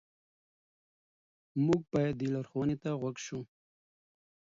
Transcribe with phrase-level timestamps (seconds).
[1.65, 3.39] موږ باید دې لارښوونې ته غوږ شو.